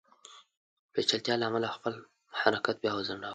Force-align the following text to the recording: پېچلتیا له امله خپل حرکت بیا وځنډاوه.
پېچلتیا 0.93 1.35
له 1.37 1.45
امله 1.49 1.69
خپل 1.75 1.93
حرکت 2.41 2.75
بیا 2.83 2.91
وځنډاوه. 2.95 3.29